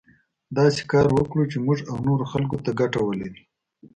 [0.57, 3.43] داسې کار وکړو چې موږ او نورو خلکو ته ګټه ولري.